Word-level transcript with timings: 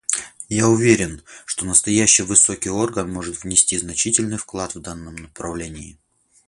Я 0.49 0.67
уверен, 0.67 1.21
что 1.45 1.63
настоящий 1.63 2.23
высокий 2.23 2.71
орган 2.71 3.07
может 3.13 3.43
внести 3.43 3.77
значительный 3.77 4.37
вклад 4.37 4.73
в 4.73 4.81
данном 4.81 5.13
направлении. 5.15 5.99